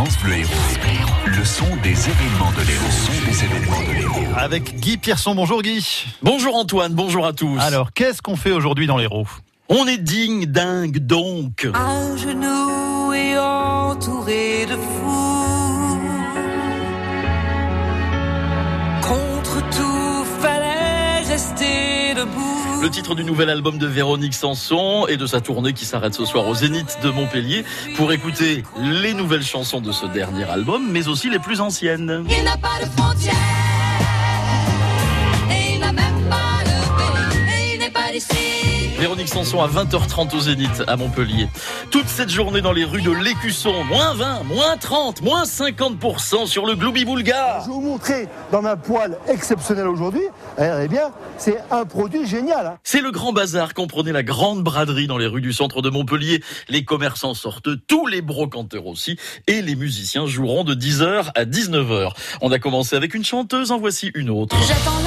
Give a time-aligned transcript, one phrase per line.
[0.00, 0.48] France Bleu Héros.
[1.26, 2.86] Le son des événements de l'Héros.
[2.86, 4.34] Le son des événements de l'Héros.
[4.34, 5.34] Avec Guy Pierson.
[5.34, 6.06] Bonjour Guy.
[6.22, 7.58] Bonjour Antoine, bonjour à tous.
[7.60, 9.26] Alors, qu'est-ce qu'on fait aujourd'hui dans l'Héros?
[9.68, 11.68] On est digne, dingue, donc.
[11.74, 16.00] À genoux et entouré de fous.
[19.02, 19.89] Contre tout,
[22.20, 22.82] debout.
[22.82, 26.24] Le titre du nouvel album de Véronique Sanson et de sa tournée qui s'arrête ce
[26.24, 27.64] soir au Zénith de Montpellier
[27.96, 32.24] pour écouter les nouvelles chansons de ce dernier album, mais aussi les plus anciennes.
[32.28, 33.34] Il n'a pas de frontières.
[35.50, 37.70] Et il n'a même pas de pays.
[37.70, 38.59] Et il n'est pas d'ici.
[39.30, 41.48] Sanson à 20h30 au Zénith à Montpellier.
[41.92, 46.66] Toute cette journée dans les rues de l'Écusson, moins 20, moins 30, moins 50% sur
[46.66, 47.60] le Gloubi Boulgare.
[47.62, 50.22] Je vais vous montrer dans ma poêle exceptionnelle aujourd'hui.
[50.58, 52.66] Eh bien, c'est un produit génial.
[52.66, 52.78] hein.
[52.82, 56.42] C'est le grand bazar, comprenez la grande braderie dans les rues du centre de Montpellier.
[56.68, 62.10] Les commerçants sortent, tous les brocanteurs aussi, et les musiciens joueront de 10h à 19h.
[62.40, 64.56] On a commencé avec une chanteuse, en voici une autre.
[64.66, 64.98] J'attends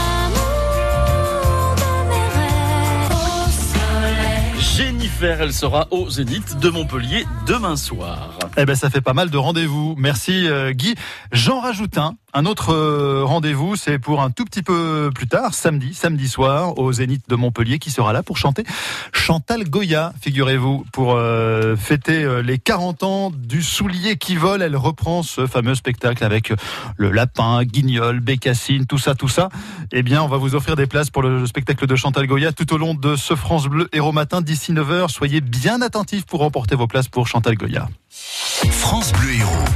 [5.22, 8.38] elle sera au Zénith de Montpellier demain soir.
[8.56, 9.96] Eh ben, ça fait pas mal de rendez-vous.
[9.98, 10.94] Merci euh, Guy.
[11.32, 12.16] J'en rajoute un.
[12.36, 16.80] Un autre euh, rendez-vous, c'est pour un tout petit peu plus tard, samedi, samedi soir,
[16.80, 18.64] au Zénith de Montpellier, qui sera là pour chanter
[19.12, 24.64] Chantal Goya, figurez-vous, pour euh, fêter les 40 ans du soulier qui vole.
[24.64, 26.52] Elle reprend ce fameux spectacle avec
[26.98, 29.50] le lapin, Guignol, Bécassine, tout ça, tout ça.
[29.92, 32.72] Eh bien, on va vous offrir des places pour le spectacle de Chantal Goya tout
[32.74, 35.10] au long de ce France Bleu Héros Matin d'ici 9h.
[35.10, 37.88] Soyez bien attentifs pour remporter vos places pour Chantal Goya.
[38.94, 39.73] France Bleu Héros.